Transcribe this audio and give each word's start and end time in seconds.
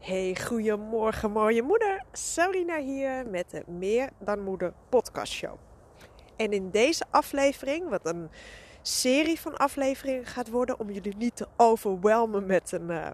Hey, 0.00 0.36
goedemorgen 0.44 1.30
mooie 1.30 1.62
moeder. 1.62 2.02
Sabrina 2.12 2.78
hier 2.78 3.26
met 3.26 3.50
de 3.50 3.62
Meer 3.66 4.10
dan 4.18 4.40
Moeder 4.40 4.72
podcast 4.88 5.32
show. 5.32 5.56
En 6.36 6.52
in 6.52 6.70
deze 6.70 7.04
aflevering, 7.10 7.88
wat 7.88 8.06
een 8.06 8.30
serie 8.82 9.40
van 9.40 9.56
afleveringen 9.56 10.26
gaat 10.26 10.48
worden 10.48 10.80
om 10.80 10.90
jullie 10.90 11.16
niet 11.16 11.36
te 11.36 11.46
overwelmen 11.56 12.46
met 12.46 12.72
een, 12.72 12.90
uh, 12.90 13.10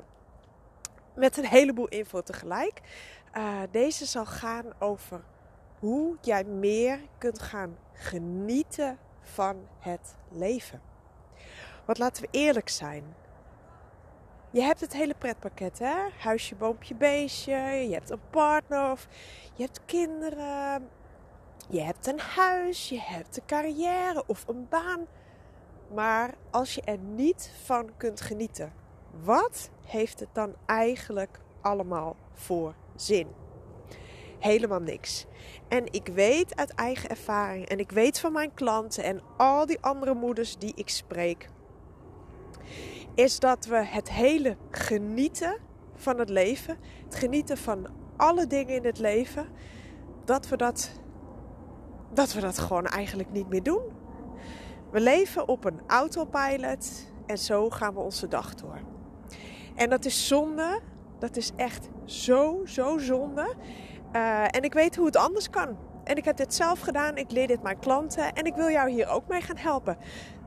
met 1.15 1.37
een 1.37 1.47
heleboel 1.47 1.88
info 1.88 2.22
tegelijk. 2.22 2.81
Uh, 3.37 3.61
deze 3.71 4.07
zal 4.07 4.27
gaan 4.27 4.73
over 4.79 5.25
hoe 5.79 6.17
jij 6.21 6.45
meer 6.45 7.01
kunt 7.19 7.43
gaan 7.43 7.79
genieten 7.93 8.99
van 9.21 9.57
het 9.79 10.17
leven. 10.31 10.81
Want 11.85 11.99
laten 11.99 12.23
we 12.23 12.29
eerlijk 12.31 12.69
zijn. 12.69 13.15
Je 14.57 14.63
hebt 14.63 14.81
het 14.81 14.93
hele 14.93 15.15
pretpakket, 15.15 15.79
hè? 15.79 15.95
Huisje, 16.19 16.55
boompje, 16.55 16.95
beestje. 16.95 17.57
Je 17.89 17.93
hebt 17.93 18.11
een 18.11 18.21
partner 18.30 18.91
of 18.91 19.09
je 19.55 19.63
hebt 19.63 19.80
kinderen. 19.85 20.89
Je 21.69 21.80
hebt 21.80 22.07
een 22.07 22.19
huis, 22.19 22.89
je 22.89 23.01
hebt 23.01 23.37
een 23.37 23.47
carrière 23.47 24.23
of 24.27 24.49
een 24.49 24.66
baan. 24.69 25.07
Maar 25.95 26.35
als 26.51 26.75
je 26.75 26.83
er 26.83 26.99
niet 26.99 27.51
van 27.65 27.91
kunt 27.97 28.21
genieten, 28.21 28.73
wat 29.23 29.71
heeft 29.87 30.21
het 30.21 30.29
dan 30.33 30.55
eigenlijk 30.66 31.41
allemaal 31.61 32.16
voor 32.33 32.75
zin? 32.95 33.29
Helemaal 34.38 34.80
niks. 34.80 35.27
En 35.69 35.93
ik 35.93 36.07
weet 36.07 36.57
uit 36.57 36.75
eigen 36.75 37.11
ervaring 37.11 37.69
en 37.69 37.79
ik 37.79 37.91
weet 37.91 38.21
van 38.21 38.33
mijn 38.33 38.55
klanten 38.55 39.05
en 39.05 39.21
al 39.37 39.66
die 39.66 39.80
andere 39.80 40.15
moeders 40.15 40.57
die 40.59 40.73
ik 40.75 40.88
spreek 40.88 41.49
is 43.16 43.38
dat 43.38 43.66
we 43.66 43.77
het 43.77 44.11
hele 44.11 44.56
genieten 44.70 45.57
van 45.95 46.19
het 46.19 46.29
leven, 46.29 46.79
het 47.05 47.15
genieten 47.15 47.57
van 47.57 47.87
alle 48.16 48.47
dingen 48.47 48.74
in 48.74 48.85
het 48.85 48.99
leven, 48.99 49.46
dat 50.24 50.49
we 50.49 50.57
dat, 50.57 50.91
dat 52.13 52.32
we 52.32 52.41
dat 52.41 52.59
gewoon 52.59 52.87
eigenlijk 52.87 53.32
niet 53.32 53.49
meer 53.49 53.63
doen. 53.63 53.82
We 54.91 55.01
leven 55.01 55.49
op 55.49 55.65
een 55.65 55.80
autopilot 55.87 57.07
en 57.26 57.38
zo 57.38 57.71
gaan 57.71 57.95
we 57.95 58.01
onze 58.01 58.29
dag 58.29 58.54
door. 58.54 58.80
En 59.74 59.91
dat 59.91 60.04
is 60.04 60.26
zonde, 60.26 60.80
dat 61.19 61.37
is 61.37 61.52
echt 61.57 61.88
zo, 62.04 62.63
zo 62.65 62.98
zonde. 62.98 63.54
Uh, 64.12 64.42
en 64.42 64.62
ik 64.62 64.72
weet 64.72 64.96
hoe 64.96 65.06
het 65.06 65.16
anders 65.16 65.50
kan. 65.50 65.76
En 66.04 66.16
ik 66.16 66.24
heb 66.24 66.36
dit 66.36 66.54
zelf 66.54 66.80
gedaan, 66.80 67.16
ik 67.16 67.30
leer 67.30 67.46
dit 67.46 67.62
mijn 67.62 67.78
klanten 67.78 68.32
en 68.32 68.44
ik 68.44 68.54
wil 68.54 68.70
jou 68.70 68.91
hier 68.91 69.08
ook 69.08 69.28
mee 69.28 69.41
gaan 69.41 69.56
helpen. 69.56 69.96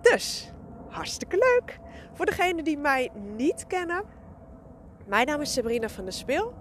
Dus, 0.01 0.51
hartstikke 0.89 1.37
leuk! 1.37 1.79
Voor 2.13 2.25
degenen 2.25 2.63
die 2.63 2.77
mij 2.77 3.09
niet 3.35 3.67
kennen, 3.67 4.03
mijn 5.05 5.27
naam 5.27 5.41
is 5.41 5.53
Sabrina 5.53 5.89
van 5.89 6.03
der 6.03 6.13
Speel. 6.13 6.53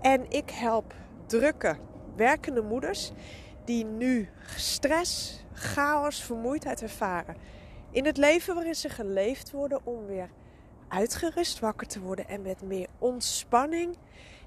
En 0.00 0.30
ik 0.30 0.50
help 0.50 0.94
drukke, 1.26 1.76
werkende 2.16 2.62
moeders 2.62 3.12
die 3.64 3.84
nu 3.84 4.28
stress, 4.56 5.44
chaos, 5.52 6.22
vermoeidheid 6.22 6.82
ervaren. 6.82 7.36
In 7.90 8.04
het 8.04 8.16
leven 8.16 8.54
waarin 8.54 8.74
ze 8.74 8.88
geleefd 8.88 9.50
worden 9.50 9.80
om 9.84 10.06
weer 10.06 10.30
uitgerust 10.88 11.58
wakker 11.58 11.86
te 11.86 12.00
worden 12.00 12.28
en 12.28 12.42
met 12.42 12.62
meer 12.62 12.88
ontspanning 12.98 13.96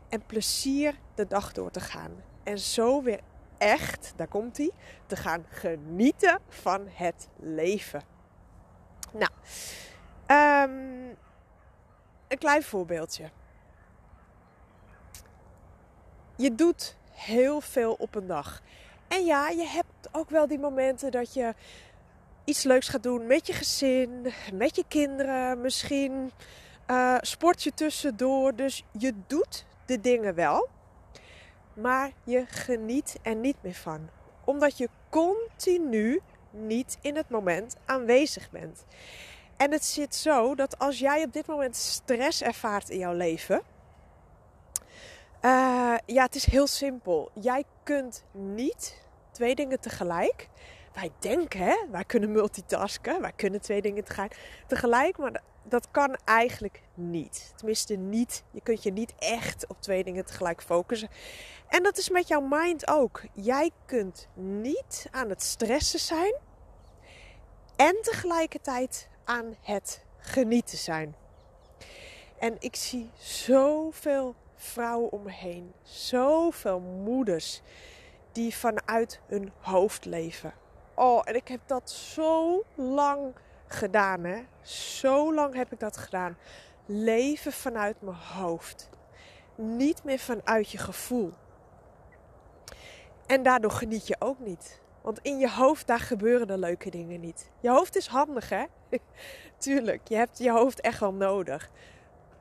en 0.09 0.25
plezier 0.25 0.95
de 1.15 1.27
dag 1.27 1.51
door 1.51 1.71
te 1.71 1.79
gaan. 1.79 2.11
En 2.43 2.59
zo 2.59 3.03
weer 3.03 3.19
echt, 3.57 4.13
daar 4.15 4.27
komt 4.27 4.57
hij, 4.57 4.71
te 5.05 5.15
gaan 5.15 5.45
genieten 5.49 6.39
van 6.47 6.87
het 6.89 7.27
leven. 7.39 8.14
Nou, 9.17 9.31
Um, 10.31 11.17
een 12.27 12.37
klein 12.37 12.63
voorbeeldje. 12.63 13.29
Je 16.35 16.55
doet 16.55 16.95
heel 17.11 17.61
veel 17.61 17.93
op 17.93 18.15
een 18.15 18.27
dag. 18.27 18.61
En 19.07 19.25
ja, 19.25 19.49
je 19.49 19.65
hebt 19.67 20.09
ook 20.11 20.29
wel 20.29 20.47
die 20.47 20.59
momenten 20.59 21.11
dat 21.11 21.33
je 21.33 21.53
iets 22.43 22.63
leuks 22.63 22.87
gaat 22.87 23.03
doen 23.03 23.27
met 23.27 23.47
je 23.47 23.53
gezin, 23.53 24.33
met 24.53 24.75
je 24.75 24.83
kinderen, 24.87 25.61
misschien 25.61 26.31
uh, 26.87 27.17
sport 27.21 27.63
je 27.63 27.73
tussendoor. 27.73 28.55
Dus 28.55 28.83
je 28.91 29.13
doet 29.27 29.65
de 29.85 30.01
dingen 30.01 30.35
wel, 30.35 30.69
maar 31.73 32.11
je 32.23 32.45
geniet 32.47 33.19
er 33.21 33.35
niet 33.35 33.57
meer 33.61 33.73
van. 33.73 34.09
Omdat 34.43 34.77
je 34.77 34.89
continu 35.09 36.21
niet 36.55 36.97
in 37.01 37.15
het 37.15 37.29
moment 37.29 37.75
aanwezig 37.85 38.51
bent. 38.51 38.85
En 39.57 39.71
het 39.71 39.85
zit 39.85 40.15
zo 40.15 40.55
dat 40.55 40.79
als 40.79 40.99
jij 40.99 41.23
op 41.23 41.33
dit 41.33 41.47
moment 41.47 41.75
stress 41.75 42.41
ervaart 42.41 42.89
in 42.89 42.97
jouw 42.97 43.13
leven. 43.13 43.61
Uh, 45.41 45.95
ja, 46.05 46.23
het 46.23 46.35
is 46.35 46.45
heel 46.45 46.67
simpel. 46.67 47.31
Jij 47.33 47.63
kunt 47.83 48.23
niet 48.31 49.01
twee 49.31 49.55
dingen 49.55 49.79
tegelijk. 49.79 50.49
Wij 50.93 51.11
denken, 51.19 51.59
hè, 51.59 51.75
wij 51.91 52.03
kunnen 52.03 52.31
multitasken. 52.31 53.21
Wij 53.21 53.31
kunnen 53.35 53.61
twee 53.61 53.81
dingen 53.81 54.03
tegelijk. 54.67 55.17
Maar 55.17 55.41
dat 55.63 55.87
kan 55.91 56.17
eigenlijk 56.25 56.81
niet. 56.93 57.53
Tenminste, 57.55 57.95
niet. 57.95 58.43
Je 58.51 58.61
kunt 58.61 58.83
je 58.83 58.91
niet 58.91 59.13
echt 59.19 59.67
op 59.67 59.81
twee 59.81 60.03
dingen 60.03 60.25
tegelijk 60.25 60.61
focussen. 60.61 61.09
En 61.67 61.83
dat 61.83 61.97
is 61.97 62.09
met 62.09 62.27
jouw 62.27 62.41
mind 62.49 62.87
ook. 62.87 63.21
Jij 63.33 63.71
kunt 63.85 64.27
niet 64.33 65.07
aan 65.11 65.29
het 65.29 65.43
stressen 65.43 65.99
zijn. 65.99 66.35
En 67.75 67.97
tegelijkertijd 68.01 69.07
aan 69.23 69.55
het 69.61 70.03
genieten 70.17 70.77
zijn. 70.77 71.15
En 72.39 72.55
ik 72.59 72.75
zie 72.75 73.09
zoveel 73.17 74.35
vrouwen 74.55 75.11
om 75.11 75.23
me 75.23 75.31
heen, 75.31 75.73
zoveel 75.83 76.79
moeders 76.79 77.61
die 78.31 78.55
vanuit 78.55 79.19
hun 79.27 79.51
hoofd 79.59 80.05
leven. 80.05 80.53
Oh, 80.93 81.21
en 81.25 81.35
ik 81.35 81.47
heb 81.47 81.59
dat 81.65 81.91
zo 81.91 82.63
lang 82.75 83.35
gedaan, 83.67 84.23
hè? 84.23 84.43
Zo 84.61 85.33
lang 85.33 85.55
heb 85.55 85.71
ik 85.71 85.79
dat 85.79 85.97
gedaan. 85.97 86.37
Leven 86.85 87.51
vanuit 87.51 88.01
mijn 88.01 88.17
hoofd. 88.17 88.89
Niet 89.55 90.03
meer 90.03 90.19
vanuit 90.19 90.71
je 90.71 90.77
gevoel. 90.77 91.33
En 93.25 93.43
daardoor 93.43 93.71
geniet 93.71 94.07
je 94.07 94.15
ook 94.19 94.39
niet. 94.39 94.83
Want 95.05 95.19
in 95.21 95.39
je 95.39 95.49
hoofd, 95.49 95.87
daar 95.87 95.99
gebeuren 95.99 96.47
de 96.47 96.57
leuke 96.57 96.89
dingen 96.89 97.19
niet. 97.19 97.49
Je 97.59 97.69
hoofd 97.69 97.95
is 97.95 98.07
handig, 98.07 98.49
hè? 98.49 98.63
Tuurlijk, 99.57 100.07
je 100.07 100.15
hebt 100.15 100.37
je 100.37 100.51
hoofd 100.51 100.81
echt 100.81 100.99
wel 100.99 101.13
nodig. 101.13 101.69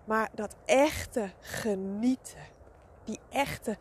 Maar 0.04 0.28
dat 0.34 0.56
echte 0.64 1.30
genieten, 1.40 2.38
die 3.04 3.18
echte 3.30 3.76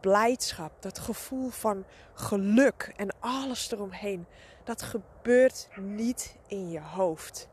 blijdschap, 0.00 0.72
dat 0.80 0.98
gevoel 0.98 1.48
van 1.48 1.84
geluk 2.14 2.92
en 2.96 3.08
alles 3.20 3.72
eromheen, 3.72 4.26
dat 4.64 4.82
gebeurt 4.82 5.68
niet 5.76 6.36
in 6.46 6.70
je 6.70 6.80
hoofd. 6.80 7.48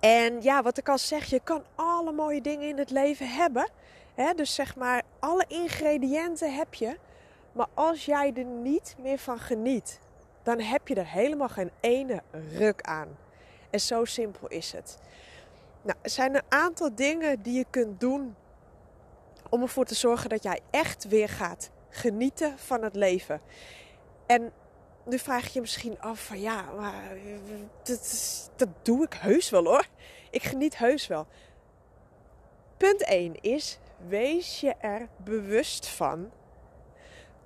En 0.00 0.42
ja, 0.42 0.62
wat 0.62 0.78
ik 0.78 0.88
al 0.88 0.98
zeg, 0.98 1.24
je 1.24 1.40
kan 1.40 1.64
alle 1.74 2.12
mooie 2.12 2.40
dingen 2.40 2.68
in 2.68 2.78
het 2.78 2.90
leven 2.90 3.28
hebben. 3.28 3.70
Dus 4.36 4.54
zeg 4.54 4.76
maar, 4.76 5.02
alle 5.18 5.44
ingrediënten 5.48 6.54
heb 6.54 6.74
je. 6.74 6.98
Maar 7.58 7.68
als 7.74 8.04
jij 8.04 8.32
er 8.34 8.44
niet 8.44 8.96
meer 8.98 9.18
van 9.18 9.38
geniet, 9.38 9.98
dan 10.42 10.60
heb 10.60 10.88
je 10.88 10.94
er 10.94 11.06
helemaal 11.06 11.48
geen 11.48 11.70
ene 11.80 12.22
ruk 12.52 12.80
aan. 12.82 13.16
En 13.70 13.80
zo 13.80 14.04
simpel 14.04 14.48
is 14.48 14.72
het. 14.72 14.98
Nou, 15.82 15.98
er 16.02 16.10
zijn 16.10 16.34
een 16.34 16.42
aantal 16.48 16.94
dingen 16.94 17.42
die 17.42 17.56
je 17.56 17.64
kunt 17.70 18.00
doen 18.00 18.36
om 19.48 19.62
ervoor 19.62 19.84
te 19.84 19.94
zorgen 19.94 20.28
dat 20.28 20.42
jij 20.42 20.60
echt 20.70 21.08
weer 21.08 21.28
gaat 21.28 21.70
genieten 21.88 22.58
van 22.58 22.82
het 22.82 22.94
leven. 22.94 23.40
En 24.26 24.52
nu 25.04 25.18
vraag 25.18 25.44
je 25.44 25.50
je 25.52 25.60
misschien 25.60 26.00
af 26.00 26.24
van 26.24 26.40
ja, 26.40 26.64
maar 26.76 27.16
dat, 27.82 28.50
dat 28.56 28.68
doe 28.82 29.04
ik 29.04 29.12
heus 29.12 29.50
wel 29.50 29.64
hoor. 29.64 29.86
Ik 30.30 30.42
geniet 30.42 30.78
heus 30.78 31.06
wel. 31.06 31.26
Punt 32.76 33.02
1 33.02 33.40
is, 33.40 33.78
wees 34.08 34.60
je 34.60 34.74
er 34.80 35.08
bewust 35.16 35.88
van 35.88 36.30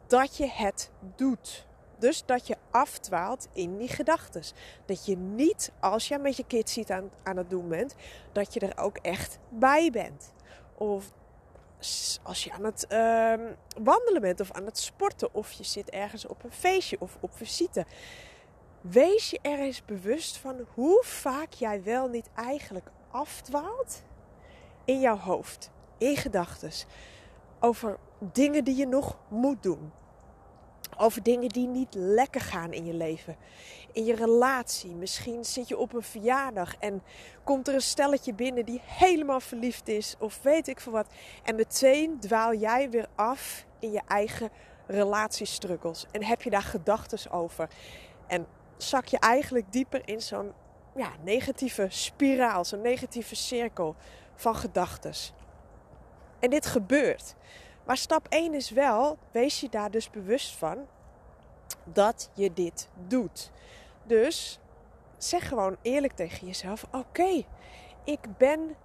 dat 0.07 0.37
je 0.37 0.49
het 0.49 0.91
doet. 1.17 1.67
Dus 1.99 2.23
dat 2.27 2.47
je 2.47 2.57
afdwaalt 2.71 3.49
in 3.53 3.79
die 3.79 3.89
gedachten. 3.89 4.43
Dat 4.87 5.07
je 5.07 5.17
niet, 5.17 5.73
als 5.81 6.09
je 6.09 6.19
met 6.19 6.37
je 6.37 6.45
kids 6.47 6.73
ziet 6.73 6.91
aan, 6.91 7.11
aan 7.23 7.37
het 7.37 7.51
doen 7.51 7.69
bent, 7.69 7.95
dat 8.33 8.55
je 8.55 8.61
er 8.61 8.79
ook 8.79 8.97
echt 8.97 9.39
bij 9.49 9.91
bent. 9.91 10.33
Of 10.75 11.13
als 12.23 12.45
je 12.45 12.53
aan 12.53 12.65
het 12.65 12.87
uh, 12.89 13.35
wandelen 13.83 14.21
bent 14.21 14.41
of 14.41 14.53
aan 14.53 14.65
het 14.65 14.79
sporten. 14.79 15.35
Of 15.35 15.53
je 15.53 15.65
zit 15.65 15.91
ergens 15.91 16.27
op 16.27 16.45
een 16.45 16.53
feestje 16.53 16.97
of 17.01 17.17
op 17.21 17.37
visite. 17.37 17.87
Wees 18.81 19.31
je 19.31 19.39
er 19.43 19.59
eens 19.59 19.85
bewust 19.85 20.37
van 20.37 20.67
hoe 20.75 21.03
vaak 21.05 21.53
jij 21.53 21.83
wel 21.83 22.09
niet 22.09 22.29
eigenlijk 22.35 22.91
afdwaalt 23.11 24.03
in 24.85 25.01
jouw 25.01 25.19
hoofd, 25.19 25.71
in 25.99 26.17
gedachten. 26.17 26.71
Over 27.61 27.99
dingen 28.33 28.65
die 28.65 28.77
je 28.77 28.87
nog 28.87 29.19
moet 29.29 29.63
doen 29.63 29.93
Over 30.97 31.23
dingen 31.23 31.49
die 31.49 31.67
niet 31.67 31.95
lekker 31.95 32.41
gaan 32.41 32.73
in 32.73 32.85
je 32.85 32.95
leven. 32.95 33.37
In 33.93 34.05
je 34.05 34.15
relatie. 34.15 34.95
Misschien 34.95 35.45
zit 35.45 35.69
je 35.69 35.79
op 35.79 35.93
een 35.93 36.03
verjaardag 36.03 36.77
en 36.77 37.03
komt 37.45 37.69
er 37.69 37.75
een 37.75 37.81
stelletje 37.81 38.35
binnen 38.35 38.65
die 38.65 38.81
helemaal 38.85 39.41
verliefd 39.41 39.89
is. 39.89 40.15
Of 40.19 40.43
weet 40.43 40.69
ik 40.69 40.81
veel 40.81 40.93
wat. 40.93 41.07
En 41.43 41.55
meteen 41.55 42.21
dwaal 42.21 42.55
jij 42.55 42.91
weer 42.91 43.07
af 43.15 43.67
in 43.79 43.91
je 43.93 44.03
eigen 44.07 44.51
relatiestruggles. 44.87 46.07
En 46.11 46.25
heb 46.25 46.43
je 46.43 46.51
daar 46.51 46.63
gedachten 46.63 47.31
over. 47.31 47.69
En 48.27 48.47
zak 48.77 49.07
je 49.07 49.19
eigenlijk 49.19 49.73
dieper 49.73 50.03
in 50.05 50.23
zo'n 50.23 50.53
ja, 50.97 51.13
negatieve 51.25 51.87
spiraal. 51.89 52.65
Zo'n 52.65 52.81
negatieve 52.81 53.35
cirkel 53.35 53.97
van 54.35 54.57
gedachten. 54.57 55.13
En 56.41 56.51
dit 56.51 56.67
gebeurt. 56.67 57.35
Maar 57.85 57.97
stap 57.97 58.27
1 58.29 58.55
is 58.55 58.71
wel, 58.71 59.19
wees 59.31 59.61
je 59.61 59.69
daar 59.69 59.91
dus 59.91 60.11
bewust 60.11 60.57
van 60.57 60.87
dat 61.85 62.31
je 62.35 62.53
dit 62.53 62.89
doet. 63.07 63.51
Dus 64.05 64.61
zeg 65.17 65.49
gewoon 65.49 65.77
eerlijk 65.83 66.13
tegen 66.13 66.47
jezelf: 66.47 66.87
Oké, 66.91 67.45
ik, 68.05 68.21
ben, 68.39 68.77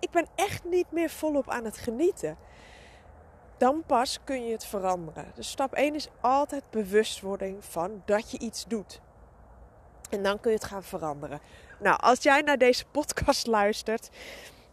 ik 0.00 0.10
ben 0.10 0.26
echt 0.34 0.64
niet 0.64 0.90
meer 0.90 1.10
volop 1.10 1.50
aan 1.50 1.64
het 1.64 1.76
genieten. 1.76 2.36
Dan 3.56 3.82
pas 3.86 4.18
kun 4.24 4.46
je 4.46 4.52
het 4.52 4.64
veranderen. 4.64 5.32
Dus 5.34 5.50
stap 5.50 5.72
1 5.72 5.94
is 5.94 6.08
altijd 6.20 6.62
bewustwording 6.70 7.64
van 7.64 8.02
dat 8.04 8.30
je 8.30 8.38
iets 8.38 8.64
doet. 8.64 9.00
En 10.10 10.22
dan 10.22 10.40
kun 10.40 10.50
je 10.50 10.56
het 10.56 10.66
gaan 10.66 10.82
veranderen. 10.82 11.40
Nou, 11.78 12.00
als 12.00 12.22
jij 12.22 12.40
naar 12.40 12.58
deze 12.58 12.84
podcast 12.84 13.46
luistert, 13.46 14.10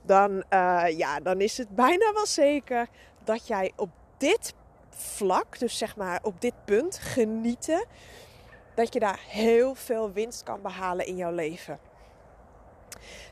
dan, 0.02 0.44
uh, 0.50 0.84
ja, 0.98 1.20
dan 1.20 1.42
is 1.42 1.58
het 1.58 1.70
bijna 1.70 2.14
wel 2.14 2.26
zeker 2.26 2.88
dat 3.24 3.48
jij 3.48 3.71
op 3.75 3.89
dit 4.18 4.54
vlak, 4.89 5.60
dus 5.60 5.77
zeg 5.77 5.95
maar 5.95 6.19
op 6.24 6.42
dit 6.42 6.54
punt, 6.66 6.98
genieten, 6.98 7.86
dat 8.75 8.94
je 8.94 9.00
daar 9.00 9.19
heel 9.27 9.75
veel 9.75 10.12
winst 10.12 10.44
kan 10.44 10.62
behalen 10.62 11.06
in 11.06 11.16
jouw 11.16 11.31
leven. 11.31 11.80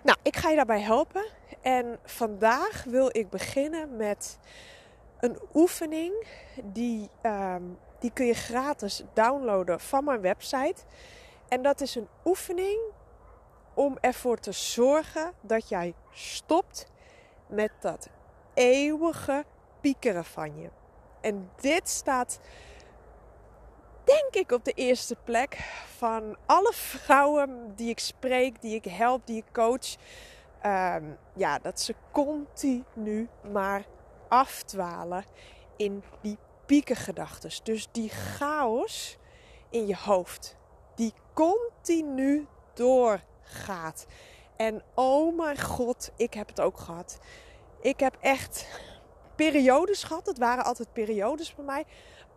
Nou, 0.03 0.17
ik 0.21 0.35
ga 0.35 0.49
je 0.49 0.55
daarbij 0.55 0.81
helpen. 0.81 1.25
En 1.61 1.99
vandaag 2.03 2.83
wil 2.83 3.09
ik 3.11 3.29
beginnen 3.29 3.95
met 3.95 4.39
een 5.19 5.39
oefening. 5.53 6.27
Die, 6.63 7.09
um, 7.21 7.77
die 7.99 8.11
kun 8.11 8.25
je 8.25 8.33
gratis 8.33 9.03
downloaden 9.13 9.79
van 9.79 10.03
mijn 10.03 10.21
website. 10.21 10.81
En 11.47 11.61
dat 11.61 11.81
is 11.81 11.95
een 11.95 12.07
oefening 12.25 12.79
om 13.73 13.97
ervoor 14.01 14.37
te 14.37 14.51
zorgen 14.51 15.33
dat 15.41 15.69
jij 15.69 15.93
stopt 16.11 16.87
met 17.47 17.71
dat 17.79 18.09
eeuwige 18.53 19.45
piekeren 19.81 20.25
van 20.25 20.61
je. 20.61 20.69
En 21.21 21.49
dit 21.55 21.89
staat, 21.89 22.39
denk 24.03 24.33
ik, 24.33 24.51
op 24.51 24.63
de 24.65 24.71
eerste 24.71 25.15
plek 25.23 25.55
van 25.97 26.37
alle 26.45 26.73
vrouwen 26.73 27.75
die 27.75 27.89
ik 27.89 27.99
spreek, 27.99 28.61
die 28.61 28.75
ik 28.75 28.85
help, 28.85 29.25
die 29.25 29.37
ik 29.37 29.53
coach. 29.53 29.95
Ehm, 30.61 31.03
ja, 31.33 31.59
dat 31.59 31.79
ze 31.79 31.95
continu 32.11 33.29
maar 33.51 33.85
afdwalen 34.27 35.25
in 35.75 36.03
die 36.21 36.37
piekengedachten. 36.65 37.49
Dus 37.63 37.87
die 37.91 38.09
chaos 38.09 39.17
in 39.69 39.87
je 39.87 39.95
hoofd, 39.95 40.55
die 40.95 41.13
continu 41.33 42.47
doorgaat. 42.73 44.05
En 44.55 44.83
oh 44.93 45.37
mijn 45.37 45.61
god, 45.61 46.11
ik 46.15 46.33
heb 46.33 46.47
het 46.47 46.61
ook 46.61 46.77
gehad. 46.77 47.17
Ik 47.81 47.99
heb 47.99 48.17
echt 48.19 48.67
periodes 49.37 50.03
gehad. 50.03 50.25
Het 50.25 50.37
waren 50.37 50.65
altijd 50.65 50.93
periodes 50.93 51.55
bij 51.55 51.65
mij. 51.65 51.85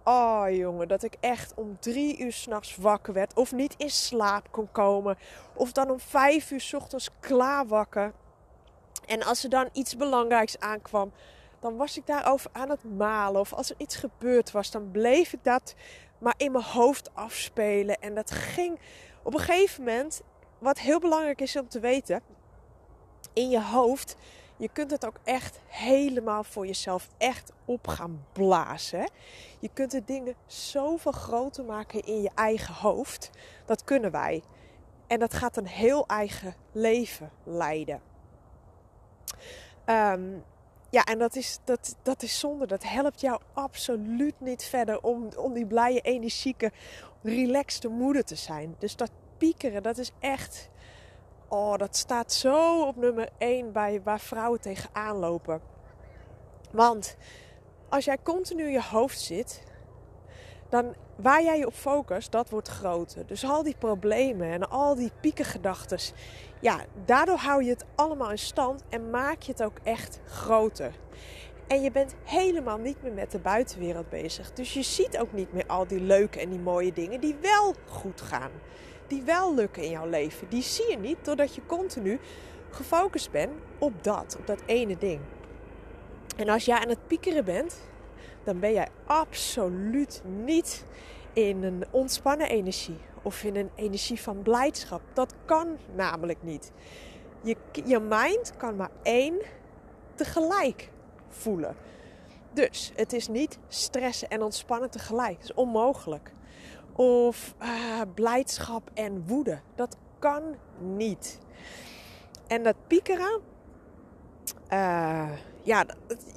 Oh 0.05 0.45
jongen, 0.51 0.89
dat 0.89 1.03
ik 1.03 1.17
echt 1.21 1.55
om 1.55 1.77
drie 1.81 2.19
uur 2.19 2.33
s'nachts 2.33 2.77
wakker 2.77 3.13
werd. 3.13 3.35
Of 3.35 3.53
niet 3.53 3.75
in 3.77 3.91
slaap 3.91 4.47
kon 4.51 4.69
komen. 4.73 5.19
Of 5.55 5.73
dan 5.73 5.91
om 5.91 6.01
vijf 6.01 6.51
uur 6.51 6.61
s 6.61 6.75
ochtends 6.75 7.11
klaar 7.21 7.67
wakker. 7.67 8.13
En 9.07 9.23
als 9.23 9.45
er 9.45 9.51
dan 9.51 9.69
iets 9.73 9.97
belangrijks 9.97 10.59
aankwam, 10.59 11.13
dan 11.61 11.77
was 11.77 11.97
ik 11.97 12.07
daarover 12.07 12.51
aan 12.53 12.71
het 12.71 12.85
malen. 12.85 13.41
Of 13.41 13.53
als 13.53 13.71
er 13.71 13.77
iets 13.79 13.97
gebeurd 13.97 14.51
was, 14.51 14.71
dan 14.71 14.91
bleef 14.91 15.33
ik 15.33 15.45
dat 15.45 15.75
maar 16.19 16.35
in 16.37 16.53
mijn 16.53 16.65
hoofd 16.65 17.15
afspelen. 17.15 18.01
En 18.01 18.15
dat 18.15 18.31
ging 18.31 18.79
op 19.23 19.35
een 19.35 19.41
gegeven 19.41 19.85
moment, 19.85 20.23
wat 20.59 20.79
heel 20.79 21.01
belangrijk 21.01 21.41
is 21.41 21.57
om 21.57 21.69
te 21.69 21.81
weten, 21.81 22.23
in 23.33 23.51
je 23.51 23.63
hoofd 23.63 24.17
je 24.61 24.69
kunt 24.73 24.91
het 24.91 25.07
ook 25.07 25.17
echt 25.25 25.61
helemaal 25.67 26.45
voor 26.45 26.67
jezelf 26.67 27.09
echt 27.19 27.53
op 27.65 27.87
gaan 27.87 28.25
blazen. 28.33 29.11
Je 29.59 29.71
kunt 29.73 29.91
de 29.91 30.05
dingen 30.05 30.35
zoveel 30.47 31.13
groter 31.13 31.65
maken 31.65 32.05
in 32.05 32.23
je 32.23 32.31
eigen 32.35 32.75
hoofd. 32.75 33.31
Dat 33.67 33.85
kunnen 33.85 34.11
wij. 34.11 34.43
En 35.07 35.19
dat 35.19 35.35
gaat 35.35 35.57
een 35.57 35.67
heel 35.67 36.07
eigen 36.07 36.55
leven 36.73 37.31
leiden. 37.45 38.01
Ehm, 39.85 40.31
ja, 40.91 41.05
en 41.05 41.19
dat 41.19 41.37
is, 41.37 41.59
dat, 41.65 41.97
dat 42.03 42.23
is 42.23 42.39
zonde. 42.39 42.67
Dat 42.67 42.83
helpt 42.83 43.21
jou 43.21 43.41
absoluut 43.53 44.41
niet 44.41 44.65
verder 44.65 45.01
om, 45.01 45.29
om 45.37 45.53
die 45.53 45.67
blije, 45.67 46.01
energieke, 46.01 46.73
relaxte 47.23 47.89
moeder 47.89 48.25
te 48.25 48.37
zijn. 48.37 48.75
Dus 48.79 48.97
dat 48.97 49.11
piekeren, 49.39 49.83
dat 49.83 49.99
is 49.99 50.11
echt 50.19 50.71
Oh, 51.53 51.77
dat 51.77 51.97
staat 51.97 52.33
zo 52.33 52.87
op 52.87 52.97
nummer 52.97 53.29
1 53.39 53.73
bij 53.73 54.01
waar 54.05 54.21
vrouwen 54.21 54.61
tegenaan 54.61 55.17
lopen. 55.17 55.61
Want 56.71 57.17
als 57.89 58.05
jij 58.05 58.19
continu 58.23 58.67
in 58.67 58.73
je 58.73 58.83
hoofd 58.83 59.21
zit, 59.21 59.63
dan 60.69 60.95
waar 61.17 61.43
jij 61.43 61.59
je 61.59 61.67
op 61.67 61.75
focust, 61.75 62.33
dat 62.33 62.51
wordt 62.51 62.69
groter. 62.69 63.27
Dus 63.27 63.45
al 63.45 63.63
die 63.63 63.77
problemen 63.79 64.53
en 64.53 64.71
al 64.71 64.95
die 64.95 65.13
piekengedachten, 65.21 65.99
ja, 66.61 66.81
daardoor 67.05 67.39
hou 67.39 67.65
je 67.65 67.71
het 67.71 67.85
allemaal 67.95 68.31
in 68.31 68.39
stand 68.39 68.83
en 68.89 69.11
maak 69.11 69.43
je 69.43 69.53
het 69.53 69.63
ook 69.63 69.79
echt 69.83 70.21
groter. 70.27 70.95
En 71.67 71.83
je 71.83 71.91
bent 71.91 72.15
helemaal 72.25 72.79
niet 72.79 73.03
meer 73.03 73.13
met 73.13 73.31
de 73.31 73.39
buitenwereld 73.39 74.09
bezig. 74.09 74.53
Dus 74.53 74.75
je 74.75 74.83
ziet 74.83 75.19
ook 75.19 75.33
niet 75.33 75.53
meer 75.53 75.67
al 75.67 75.87
die 75.87 76.01
leuke 76.01 76.41
en 76.41 76.51
die 76.51 76.59
mooie 76.59 76.93
dingen 76.93 77.21
die 77.21 77.37
wel 77.41 77.75
goed 77.89 78.21
gaan 78.21 78.51
die 79.11 79.23
wel 79.23 79.55
lukken 79.55 79.83
in 79.83 79.91
jouw 79.91 80.09
leven. 80.09 80.49
Die 80.49 80.63
zie 80.63 80.91
je 80.91 80.99
niet 80.99 81.25
doordat 81.25 81.55
je 81.55 81.67
continu 81.67 82.21
gefocust 82.71 83.31
bent 83.31 83.53
op 83.79 84.05
dat, 84.05 84.37
op 84.39 84.47
dat 84.47 84.63
ene 84.67 84.99
ding. 84.99 85.21
En 86.37 86.49
als 86.49 86.65
jij 86.65 86.79
aan 86.79 86.89
het 86.89 87.07
piekeren 87.07 87.45
bent, 87.45 87.81
dan 88.45 88.61
ben 88.61 88.73
jij 88.73 88.89
absoluut 89.05 90.23
niet 90.45 90.85
in 91.33 91.63
een 91.63 91.85
ontspannen 91.91 92.49
energie 92.49 92.99
of 93.23 93.45
in 93.45 93.57
een 93.57 93.71
energie 93.75 94.21
van 94.21 94.43
blijdschap. 94.43 95.01
Dat 95.13 95.35
kan 95.45 95.79
namelijk 95.95 96.43
niet. 96.43 96.73
Je, 97.43 97.57
je 97.85 97.99
mind 97.99 98.53
kan 98.57 98.77
maar 98.77 98.91
één 99.03 99.35
tegelijk 100.15 100.91
voelen. 101.29 101.77
Dus 102.53 102.93
het 102.95 103.13
is 103.13 103.29
niet 103.29 103.59
stressen 103.69 104.29
en 104.29 104.43
ontspannen 104.43 104.91
tegelijk. 104.91 105.33
Het 105.33 105.43
is 105.43 105.55
onmogelijk. 105.55 106.33
Of 107.01 107.55
uh, 107.63 108.01
blijdschap 108.15 108.91
en 108.95 109.27
woede. 109.27 109.61
Dat 109.75 109.97
kan 110.19 110.43
niet. 110.79 111.39
En 112.47 112.63
dat 112.63 112.75
piekeren, 112.87 113.41
uh, 114.73 115.31
ja, 115.63 115.85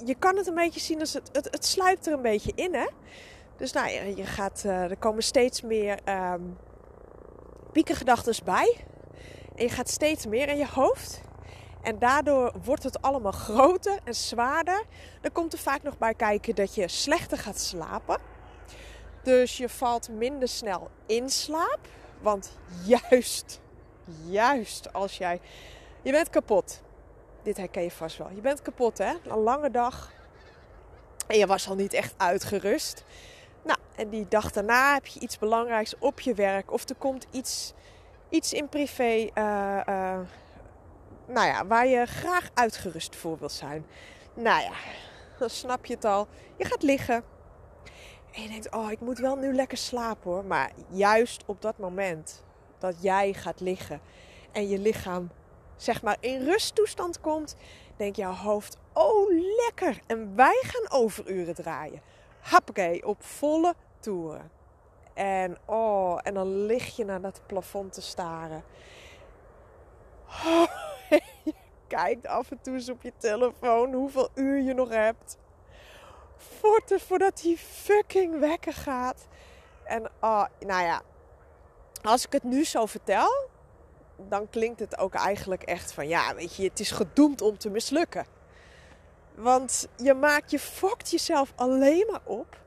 je 0.04 0.14
kan 0.18 0.36
het 0.36 0.46
een 0.46 0.54
beetje 0.54 0.80
zien 0.80 1.00
als 1.00 1.12
het, 1.12 1.30
het, 1.32 1.44
het 1.50 1.64
sluipt 1.64 2.06
er 2.06 2.12
een 2.12 2.22
beetje 2.22 2.52
in, 2.54 2.74
hè. 2.74 2.86
Dus 3.56 3.72
nou, 3.72 3.88
je, 3.88 4.16
je 4.16 4.24
gaat, 4.24 4.62
uh, 4.66 4.90
er 4.90 4.96
komen 4.96 5.22
steeds 5.22 5.62
meer 5.62 5.98
um, 6.08 6.56
piekergedachten 7.72 8.44
bij. 8.44 8.84
En 9.56 9.62
je 9.64 9.70
gaat 9.70 9.88
steeds 9.88 10.26
meer 10.26 10.48
in 10.48 10.56
je 10.56 10.68
hoofd. 10.68 11.20
En 11.82 11.98
daardoor 11.98 12.52
wordt 12.64 12.82
het 12.82 13.02
allemaal 13.02 13.32
groter 13.32 13.98
en 14.04 14.14
zwaarder. 14.14 14.84
Dan 15.20 15.32
komt 15.32 15.52
er 15.52 15.58
vaak 15.58 15.82
nog 15.82 15.98
bij 15.98 16.14
kijken 16.14 16.54
dat 16.54 16.74
je 16.74 16.88
slechter 16.88 17.38
gaat 17.38 17.58
slapen. 17.58 18.33
Dus 19.24 19.56
je 19.56 19.68
valt 19.68 20.08
minder 20.08 20.48
snel 20.48 20.90
in 21.06 21.30
slaap. 21.30 21.78
Want 22.20 22.58
juist, 22.84 23.60
juist 24.26 24.92
als 24.92 25.18
jij. 25.18 25.40
Je 26.02 26.10
bent 26.10 26.30
kapot. 26.30 26.82
Dit 27.42 27.56
herken 27.56 27.82
je 27.82 27.90
vast 27.90 28.16
wel. 28.16 28.30
Je 28.34 28.40
bent 28.40 28.62
kapot, 28.62 28.98
hè? 28.98 29.12
Een 29.26 29.38
lange 29.38 29.70
dag. 29.70 30.12
En 31.26 31.38
je 31.38 31.46
was 31.46 31.68
al 31.68 31.74
niet 31.74 31.92
echt 31.92 32.14
uitgerust. 32.16 33.04
Nou, 33.62 33.78
en 33.96 34.08
die 34.08 34.28
dag 34.28 34.50
daarna 34.50 34.94
heb 34.94 35.06
je 35.06 35.20
iets 35.20 35.38
belangrijks 35.38 35.94
op 35.98 36.20
je 36.20 36.34
werk. 36.34 36.72
Of 36.72 36.88
er 36.88 36.94
komt 36.94 37.26
iets, 37.30 37.72
iets 38.28 38.52
in 38.52 38.68
privé. 38.68 39.30
Uh, 39.34 39.80
uh, 39.88 40.18
nou 41.26 41.46
ja, 41.46 41.66
waar 41.66 41.86
je 41.86 42.06
graag 42.06 42.50
uitgerust 42.54 43.16
voor 43.16 43.38
wilt 43.38 43.52
zijn. 43.52 43.86
Nou 44.34 44.62
ja, 44.62 44.72
dan 45.38 45.50
snap 45.50 45.86
je 45.86 45.94
het 45.94 46.04
al. 46.04 46.28
Je 46.56 46.64
gaat 46.64 46.82
liggen. 46.82 47.24
En 48.34 48.42
je 48.42 48.48
denkt, 48.48 48.74
oh, 48.74 48.90
ik 48.90 49.00
moet 49.00 49.18
wel 49.18 49.36
nu 49.36 49.54
lekker 49.54 49.78
slapen 49.78 50.30
hoor. 50.30 50.44
Maar 50.44 50.70
juist 50.88 51.42
op 51.46 51.62
dat 51.62 51.78
moment 51.78 52.44
dat 52.78 53.02
jij 53.02 53.32
gaat 53.32 53.60
liggen 53.60 54.00
en 54.52 54.68
je 54.68 54.78
lichaam 54.78 55.30
zeg 55.76 56.02
maar 56.02 56.16
in 56.20 56.44
rusttoestand 56.44 57.20
komt, 57.20 57.56
denk 57.96 58.16
jouw 58.16 58.32
hoofd, 58.32 58.78
oh 58.92 59.30
lekker. 59.64 60.00
En 60.06 60.36
wij 60.36 60.62
gaan 60.62 61.00
overuren 61.00 61.54
draaien. 61.54 62.00
Happakee, 62.40 63.06
op 63.06 63.22
volle 63.22 63.74
toeren. 64.00 64.50
En 65.14 65.56
oh, 65.64 66.18
en 66.22 66.34
dan 66.34 66.66
lig 66.66 66.96
je 66.96 67.04
naar 67.04 67.20
dat 67.20 67.40
plafond 67.46 67.92
te 67.92 68.02
staren. 68.02 68.62
Kijkt 71.86 72.26
af 72.26 72.50
en 72.50 72.58
toe 72.62 72.74
eens 72.74 72.90
op 72.90 73.02
je 73.02 73.12
telefoon 73.18 73.92
hoeveel 73.92 74.28
uur 74.34 74.62
je 74.62 74.74
nog 74.74 74.88
hebt. 74.88 75.38
Voordat 76.86 77.40
die 77.42 77.58
fucking 77.58 78.38
wekker 78.38 78.72
gaat. 78.72 79.26
En 79.84 80.10
oh, 80.20 80.44
nou 80.60 80.84
ja, 80.84 81.02
als 82.02 82.26
ik 82.26 82.32
het 82.32 82.42
nu 82.42 82.64
zo 82.64 82.86
vertel, 82.86 83.48
dan 84.16 84.50
klinkt 84.50 84.80
het 84.80 84.98
ook 84.98 85.14
eigenlijk 85.14 85.62
echt 85.62 85.92
van 85.92 86.08
ja, 86.08 86.34
weet 86.34 86.56
je, 86.56 86.62
het 86.62 86.80
is 86.80 86.90
gedoemd 86.90 87.42
om 87.42 87.58
te 87.58 87.70
mislukken. 87.70 88.26
Want 89.34 89.88
je 89.96 90.14
maakt, 90.14 90.50
je 90.50 90.58
fokt 90.58 91.10
jezelf 91.10 91.52
alleen 91.56 92.06
maar 92.10 92.20
op. 92.24 92.60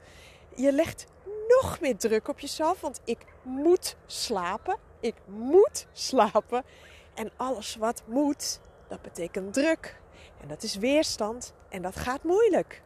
Je 0.56 0.72
legt 0.72 1.06
nog 1.48 1.80
meer 1.80 1.98
druk 1.98 2.28
op 2.28 2.40
jezelf, 2.40 2.82
want 2.82 3.00
ik 3.04 3.26
moet 3.42 3.96
slapen. 4.06 4.78
Ik 5.00 5.16
moet 5.26 5.88
slapen. 5.92 6.64
En 7.14 7.32
alles 7.36 7.76
wat 7.76 8.04
moet, 8.06 8.60
dat 8.88 9.02
betekent 9.02 9.54
druk. 9.54 10.00
En 10.42 10.48
dat 10.48 10.64
is 10.64 10.76
weerstand. 10.76 11.54
En 11.70 11.82
dat 11.82 11.96
gaat 11.96 12.24
moeilijk. 12.24 12.82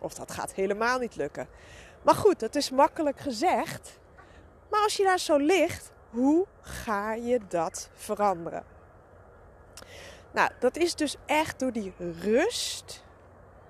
Of 0.00 0.14
dat 0.14 0.30
gaat 0.30 0.54
helemaal 0.54 0.98
niet 0.98 1.16
lukken. 1.16 1.48
Maar 2.02 2.14
goed, 2.14 2.40
dat 2.40 2.54
is 2.54 2.70
makkelijk 2.70 3.20
gezegd. 3.20 3.98
Maar 4.70 4.82
als 4.82 4.96
je 4.96 5.04
daar 5.04 5.18
zo 5.18 5.36
ligt, 5.36 5.92
hoe 6.10 6.46
ga 6.60 7.14
je 7.14 7.40
dat 7.48 7.90
veranderen? 7.92 8.64
Nou, 10.32 10.50
dat 10.58 10.76
is 10.76 10.94
dus 10.94 11.16
echt 11.26 11.58
door 11.58 11.72
die 11.72 11.92
rust, 12.20 13.04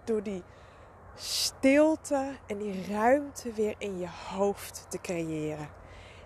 door 0.04 0.22
die 0.22 0.42
stilte 1.14 2.36
en 2.46 2.58
die 2.58 2.86
ruimte 2.88 3.52
weer 3.52 3.74
in 3.78 3.98
je 3.98 4.08
hoofd 4.28 4.86
te 4.88 5.00
creëren. 5.00 5.68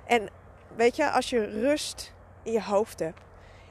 En 0.07 0.29
weet 0.77 0.97
je, 0.97 1.11
als 1.11 1.31
je 1.31 1.45
rust 1.45 2.15
in 2.43 2.53
je 2.53 2.63
hoofd 2.63 2.99
hebt, 2.99 3.21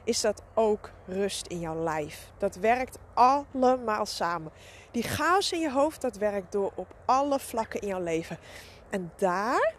is 0.04 0.20
dat 0.20 0.42
ook 0.54 0.90
rust 1.06 1.46
in 1.46 1.60
jouw 1.60 1.82
lijf. 1.82 2.30
Dat 2.38 2.56
werkt 2.56 2.98
allemaal 3.14 4.06
samen. 4.06 4.52
Die 4.90 5.02
chaos 5.02 5.52
in 5.52 5.60
je 5.60 5.70
hoofd, 5.70 6.00
dat 6.00 6.16
werkt 6.16 6.52
door 6.52 6.72
op 6.74 6.94
alle 7.04 7.38
vlakken 7.38 7.80
in 7.80 7.88
jouw 7.88 8.02
leven. 8.02 8.38
En 8.90 9.12
daar 9.16 9.74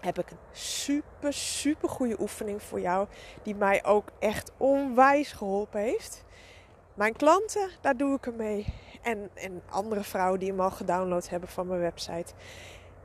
heb 0.00 0.18
ik 0.18 0.30
een 0.30 0.38
super, 0.52 1.32
super 1.32 1.88
goede 1.88 2.20
oefening 2.20 2.62
voor 2.62 2.80
jou. 2.80 3.06
Die 3.42 3.54
mij 3.54 3.84
ook 3.84 4.08
echt 4.18 4.52
onwijs 4.56 5.32
geholpen 5.32 5.80
heeft. 5.80 6.24
Mijn 6.94 7.16
klanten, 7.16 7.70
daar 7.80 7.96
doe 7.96 8.16
ik 8.16 8.24
hem 8.24 8.36
mee. 8.36 8.74
En, 9.02 9.30
en 9.34 9.62
andere 9.70 10.02
vrouwen 10.02 10.40
die 10.40 10.48
hem 10.48 10.60
al 10.60 10.70
gedownload 10.70 11.28
hebben 11.28 11.48
van 11.48 11.66
mijn 11.66 11.80
website. 11.80 12.32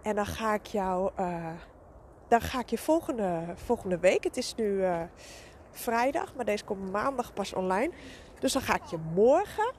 En 0.02 0.16
dan 0.16 0.26
ga 0.26 0.54
ik 0.54 0.66
jou, 0.66 1.12
uh, 1.20 1.52
dan 2.28 2.42
ga 2.42 2.60
ik 2.60 2.70
je 2.70 2.78
volgende, 2.78 3.44
volgende 3.56 4.00
week, 4.00 4.24
het 4.24 4.38
is 4.38 4.56
nu 4.56 4.84
vrijdag, 5.72 6.36
maar 6.36 6.46
deze 6.46 6.64
komt 6.64 6.92
maandag 6.92 7.34
pas 7.34 7.54
online. 7.54 7.92
Dus 8.42 8.54
dan 8.54 8.62
ga 8.62 8.76
ik 8.76 8.86
je 8.86 8.98
morgen, 8.98 9.74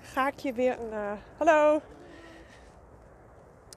ga 0.00 0.28
ik 0.28 0.38
je 0.38 0.52
weer 0.52 0.80
een, 0.80 1.18
hallo, 1.36 1.80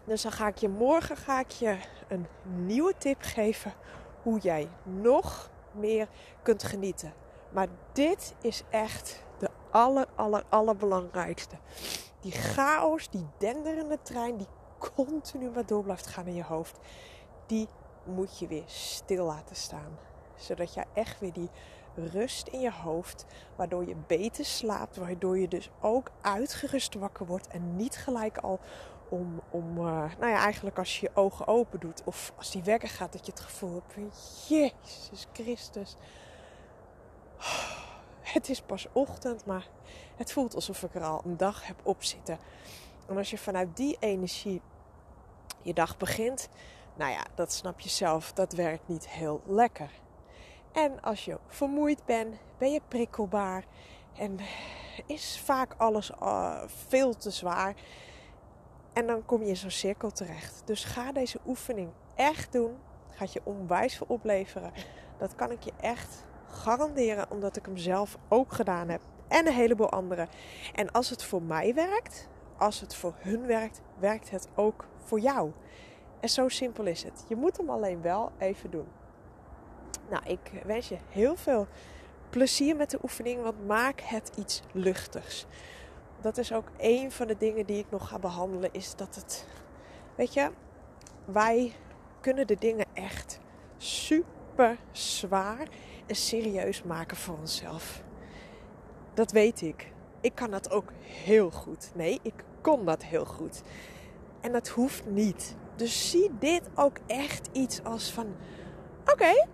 dus 0.06 0.22
dan 0.22 0.32
ga 0.32 0.48
ik 0.48 0.58
je 0.58 0.70
morgen 0.70 1.18
ga 1.18 1.40
ik 1.40 1.52
je 1.52 1.78
een 2.08 2.28
nieuwe 2.44 2.94
tip 2.98 3.18
geven 3.22 3.74
hoe 4.22 4.40
jij 4.40 4.70
nog 4.84 5.50
meer 5.72 6.08
kunt 6.42 6.64
genieten. 6.64 7.14
Maar 7.50 7.68
dit 7.92 8.34
is 8.42 8.64
echt 8.70 9.24
de 9.40 9.50
aller, 9.72 10.08
aller, 10.16 10.44
allerbelangrijkste. 10.50 11.56
Die 12.20 12.32
chaos, 12.32 13.10
die 13.10 13.28
denderende 13.38 13.98
trein, 14.02 14.38
die 14.38 14.48
continu 14.96 15.50
maar 15.50 15.66
door 15.66 15.84
blijft 15.84 16.08
gaan 16.08 16.28
in 16.28 16.36
je 16.36 16.44
hoofd. 16.44 16.80
Die 17.46 17.68
moet 18.04 18.40
je 18.40 18.48
weer 18.48 18.64
stil 18.66 19.26
laten 19.26 19.56
staan. 19.56 19.98
Zodat 20.36 20.74
je 20.74 20.84
echt 20.94 21.20
weer 21.20 21.34
die 21.34 21.50
rust 21.96 22.48
in 22.48 22.60
je 22.60 22.72
hoofd, 22.72 23.26
waardoor 23.56 23.88
je 23.88 23.96
beter 24.08 24.46
slaapt, 24.46 24.98
waardoor 24.98 25.38
je 25.38 25.48
dus 25.48 25.70
ook 25.82 26.12
uitgerust 26.22 26.94
wakker 26.94 27.26
wordt 27.26 27.48
en 27.48 27.76
niet 27.76 27.96
gelijk 27.96 28.38
al 28.38 28.60
om, 29.10 29.42
om 29.50 29.78
uh, 29.78 29.84
nou 30.20 30.32
ja, 30.32 30.38
eigenlijk 30.38 30.78
als 30.78 31.00
je 31.00 31.08
je 31.08 31.20
ogen 31.22 31.48
open 31.48 31.80
doet 31.80 32.02
of 32.06 32.34
als 32.38 32.52
die 32.52 32.64
wekker 32.64 32.90
gaat, 32.90 33.12
dat 33.12 33.26
je 33.26 33.32
het 33.32 33.42
gevoel 33.42 33.74
hebt 33.74 33.94
van 33.94 34.12
Jezus 34.48 35.28
Christus. 35.34 35.96
Het 38.22 38.50
is 38.50 38.62
pas 38.62 38.88
ochtend, 38.92 39.46
maar 39.46 39.68
het 40.16 40.32
voelt 40.32 40.56
alsof 40.56 40.84
ik 40.84 40.96
er 40.96 41.04
al 41.04 41.22
een 41.26 41.38
dag 41.38 41.68
heb 41.68 41.80
op 41.84 42.04
zitten. 42.04 42.40
En 43.08 43.18
als 43.18 43.30
je 43.30 43.38
vanuit 43.38 43.78
die 43.78 43.98
energie 44.00 44.62
je 45.62 45.74
dag 45.74 45.98
begint, 45.98 46.50
nou 46.96 47.12
ja, 47.12 47.26
dat 47.36 47.54
snap 47.54 47.80
je 47.80 47.90
zelf, 47.90 48.32
dat 48.32 48.54
werkt 48.54 48.88
niet 48.88 49.10
heel 49.10 49.42
lekker. 49.46 49.90
En 50.74 51.02
als 51.02 51.26
je 51.26 51.38
vermoeid 51.48 52.06
bent, 52.06 52.36
ben 52.58 52.72
je 52.72 52.82
prikkelbaar 52.88 53.66
en 54.18 54.40
is 55.06 55.42
vaak 55.46 55.74
alles 55.78 56.12
uh, 56.22 56.62
veel 56.66 57.16
te 57.16 57.30
zwaar. 57.30 57.76
En 58.94 59.08
dan 59.08 59.26
kom 59.26 59.42
je 59.42 59.48
in 59.48 59.58
zo'n 59.58 59.70
cirkel 59.70 60.12
terecht. 60.12 60.62
Dus 60.66 60.84
ga 60.84 61.12
deze 61.12 61.40
oefening 61.46 61.90
echt 62.16 62.52
doen. 62.52 62.78
Gaat 63.10 63.34
je 63.34 63.42
onwijs 63.44 63.98
veel 63.98 64.08
opleveren. 64.10 64.72
Dat 65.18 65.36
kan 65.36 65.52
ik 65.52 65.64
je 65.64 65.72
echt 65.80 66.26
garanderen, 66.48 67.32
omdat 67.32 67.56
ik 67.56 67.66
hem 67.66 67.78
zelf 67.78 68.18
ook 68.30 68.54
gedaan 68.54 68.90
heb. 68.90 69.02
En 69.28 69.48
een 69.48 69.54
heleboel 69.54 69.90
anderen. 69.90 70.30
En 70.74 70.92
als 70.92 71.10
het 71.10 71.24
voor 71.24 71.42
mij 71.42 71.74
werkt, 71.74 72.30
als 72.58 72.80
het 72.80 72.96
voor 72.96 73.14
hun 73.18 73.46
werkt, 73.46 73.82
werkt 74.00 74.30
het 74.30 74.48
ook 74.56 74.86
voor 74.98 75.20
jou. 75.20 75.52
En 76.20 76.30
zo 76.30 76.50
simpel 76.50 76.86
is 76.86 77.04
het. 77.04 77.26
Je 77.28 77.36
moet 77.36 77.58
hem 77.58 77.70
alleen 77.70 78.02
wel 78.02 78.32
even 78.38 78.72
doen. 78.72 78.88
Nou, 80.10 80.24
ik 80.26 80.52
wens 80.66 80.90
je 80.90 80.98
heel 81.10 81.36
veel 81.36 81.68
plezier 82.30 82.76
met 82.76 82.90
de 82.90 83.00
oefening, 83.04 83.42
want 83.42 83.68
maak 83.68 84.00
het 84.02 84.32
iets 84.38 84.62
luchtigs. 84.72 85.46
dat 86.22 86.38
is 86.38 86.54
ook 86.54 86.68
een 86.78 87.12
van 87.12 87.28
de 87.28 87.38
dingen 87.38 87.66
die 87.66 87.78
ik 87.78 87.86
nog 87.90 88.08
ga 88.08 88.20
behandelen. 88.20 88.70
Is 88.72 88.96
dat 88.96 89.16
het, 89.16 89.48
weet 90.16 90.34
je, 90.34 90.52
wij 91.26 91.74
kunnen 92.22 92.48
de 92.48 92.56
dingen 92.60 92.86
echt 92.94 93.40
super 93.78 94.78
zwaar 94.92 95.68
en 96.06 96.16
serieus 96.16 96.84
maken 96.84 97.18
voor 97.18 97.38
onszelf. 97.38 98.04
Dat 99.14 99.32
weet 99.32 99.62
ik. 99.62 99.92
Ik 100.22 100.36
kan 100.36 100.52
dat 100.52 100.72
ook 100.72 100.92
heel 101.02 101.52
goed. 101.52 101.92
Nee, 101.96 102.20
ik 102.22 102.44
kon 102.62 102.86
dat 102.86 103.04
heel 103.04 103.26
goed. 103.26 103.62
En 104.42 104.52
dat 104.52 104.68
hoeft 104.68 105.06
niet. 105.06 105.56
Dus 105.76 106.10
zie 106.10 106.32
dit 106.40 106.70
ook 106.76 106.98
echt 107.08 107.50
iets 107.52 107.84
als 107.84 108.12
van: 108.12 108.36
oké, 109.06 109.48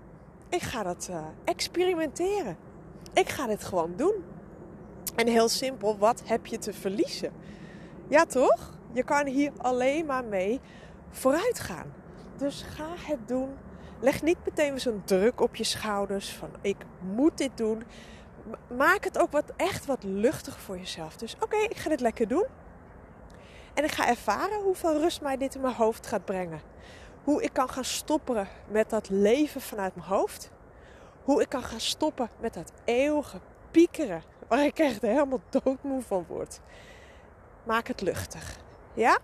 ik 0.50 0.62
ga 0.62 0.84
dat 0.84 1.08
uh, 1.12 1.26
experimenteren. 1.44 2.58
Ik 3.14 3.30
ga 3.30 3.48
dit 3.48 3.64
gewoon 3.64 3.94
doen. 3.96 4.24
En 5.16 5.28
heel 5.28 5.50
simpel, 5.50 5.98
wat 5.98 6.22
heb 6.26 6.46
je 6.46 6.58
te 6.58 6.74
verliezen? 6.74 7.32
Ja, 8.08 8.26
toch? 8.26 8.78
Je 8.92 9.04
kan 9.04 9.28
hier 9.28 9.52
alleen 9.58 10.06
maar 10.06 10.24
mee 10.24 10.60
vooruit 11.10 11.60
gaan. 11.60 11.94
Dus 12.38 12.62
ga 12.62 12.88
het 12.98 13.28
doen. 13.28 13.50
Leg 14.00 14.24
niet 14.24 14.38
meteen 14.46 14.80
zo'n 14.80 15.02
druk 15.06 15.42
op 15.42 15.56
je 15.56 15.64
schouders 15.64 16.34
van 16.34 16.50
ik 16.62 16.78
moet 17.00 17.38
dit 17.38 17.58
doen. 17.58 17.84
Maak 18.78 19.04
het 19.04 19.18
ook 19.18 19.32
wat, 19.32 19.54
echt 19.56 19.86
wat 19.86 20.04
luchtig 20.04 20.60
voor 20.60 20.78
jezelf. 20.78 21.18
Dus 21.18 21.36
oké, 21.40 21.58
ik 21.58 21.78
ga 21.78 21.90
dit 21.90 22.00
lekker 22.00 22.28
doen. 22.28 22.46
En 23.74 23.84
ik 23.84 23.92
ga 23.92 24.08
ervaren 24.08 24.62
hoeveel 24.62 25.00
rust 25.00 25.22
mij 25.22 25.38
dit 25.38 25.56
in 25.56 25.62
mijn 25.62 25.74
hoofd 25.74 26.08
gaat 26.08 26.26
brengen. 26.26 26.62
Hoe 27.24 27.44
ik 27.44 27.54
kan 27.54 27.70
gaan 27.70 27.84
stoppen 27.84 28.48
met 28.68 28.90
dat 28.90 29.10
leven 29.10 29.62
vanuit 29.62 29.96
mijn 29.96 30.08
hoofd. 30.08 30.52
Hoe 31.24 31.42
ik 31.42 31.50
kan 31.50 31.64
gaan 31.64 31.80
stoppen 31.80 32.30
met 32.40 32.54
dat 32.54 32.72
eeuwige 32.86 33.40
piekeren. 33.72 34.24
Waar 34.48 34.66
ik 34.66 34.80
echt 34.80 35.02
helemaal 35.02 35.42
doodmoe 35.50 36.02
van 36.02 36.26
word. 36.28 36.60
Maak 37.64 37.88
het 37.88 38.02
luchtig. 38.02 38.58
Ja? 38.94 39.18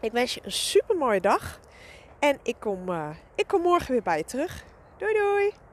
Ik 0.00 0.12
wens 0.12 0.34
je 0.34 0.40
een 0.44 0.52
super 0.52 0.96
mooie 0.96 1.20
dag. 1.20 1.60
En 2.18 2.38
ik 2.42 2.56
kom, 2.58 2.88
uh, 2.88 3.08
ik 3.34 3.46
kom 3.46 3.60
morgen 3.60 3.92
weer 3.92 4.02
bij 4.02 4.16
je 4.16 4.24
terug. 4.24 4.64
Doei 4.96 5.12
doei! 5.12 5.63